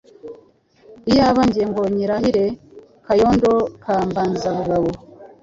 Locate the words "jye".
1.53-1.63